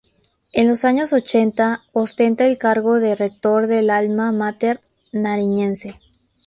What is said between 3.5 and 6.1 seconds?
del Alma Máter nariñense.